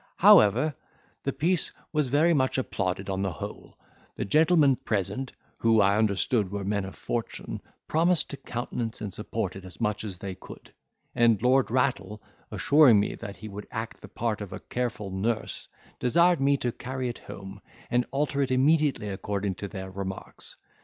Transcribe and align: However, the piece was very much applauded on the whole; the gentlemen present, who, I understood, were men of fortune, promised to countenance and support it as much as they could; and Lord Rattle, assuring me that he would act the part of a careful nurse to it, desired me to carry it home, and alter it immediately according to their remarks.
However, 0.17 0.73
the 1.21 1.31
piece 1.31 1.71
was 1.93 2.07
very 2.07 2.33
much 2.33 2.57
applauded 2.57 3.07
on 3.07 3.21
the 3.21 3.33
whole; 3.33 3.77
the 4.15 4.25
gentlemen 4.25 4.75
present, 4.77 5.31
who, 5.57 5.79
I 5.79 5.95
understood, 5.95 6.49
were 6.49 6.63
men 6.63 6.85
of 6.85 6.95
fortune, 6.95 7.61
promised 7.87 8.27
to 8.31 8.37
countenance 8.37 8.99
and 8.99 9.13
support 9.13 9.55
it 9.55 9.63
as 9.63 9.79
much 9.79 10.03
as 10.03 10.17
they 10.17 10.33
could; 10.33 10.73
and 11.13 11.39
Lord 11.39 11.69
Rattle, 11.69 12.19
assuring 12.49 12.99
me 12.99 13.13
that 13.13 13.37
he 13.37 13.47
would 13.47 13.67
act 13.69 14.01
the 14.01 14.07
part 14.07 14.41
of 14.41 14.51
a 14.51 14.59
careful 14.59 15.11
nurse 15.11 15.65
to 15.65 15.67
it, 15.67 15.99
desired 15.99 16.41
me 16.41 16.57
to 16.57 16.71
carry 16.71 17.07
it 17.07 17.19
home, 17.19 17.61
and 17.91 18.07
alter 18.09 18.41
it 18.41 18.49
immediately 18.49 19.07
according 19.09 19.53
to 19.53 19.67
their 19.67 19.91
remarks. 19.91 20.55